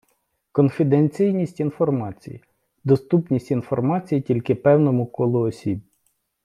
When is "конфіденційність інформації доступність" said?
0.51-3.51